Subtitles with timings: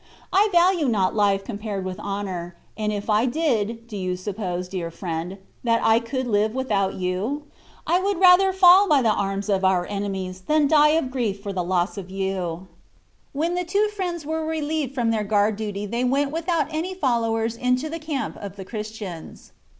[0.33, 4.89] I value not life compared with honor, and if I did, do you suppose, dear
[4.89, 7.43] friend, that I could live without you?
[7.85, 11.53] I would rather fall by the arms of our enemies than die of grief for
[11.53, 12.65] the loss of you."
[13.31, 17.55] When the two friends were relieved from their guard duty they went without any followers
[17.55, 19.51] into the camp of the Christians.